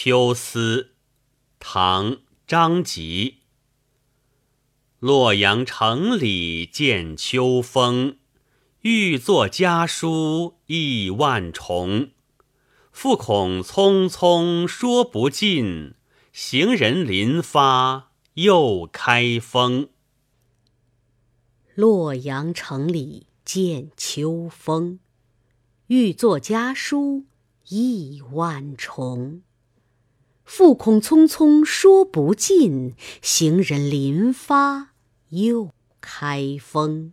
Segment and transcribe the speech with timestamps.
[0.00, 0.82] 秋思》
[1.58, 2.12] 唐·
[2.46, 3.38] 张籍。
[5.00, 8.16] 洛阳城里见秋风，
[8.82, 12.10] 欲作家书意万重。
[12.92, 15.94] 复恐匆匆说不尽，
[16.32, 19.88] 行人临发又开封。
[21.74, 25.00] 洛阳城里见秋风，
[25.88, 27.24] 欲作家书
[27.66, 29.42] 意万重。
[30.48, 34.92] 复恐匆匆说不尽，行人临发
[35.28, 37.12] 又开封。